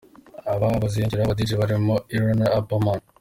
Aba 0.53 0.67
baziyongeraho 0.81 1.27
aba-Djs 1.27 1.57
barimo 1.59 1.95
Ira 2.13 2.31
na 2.39 2.47
Apeman. 2.59 2.99